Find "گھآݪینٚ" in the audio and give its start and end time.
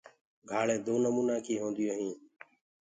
0.49-0.83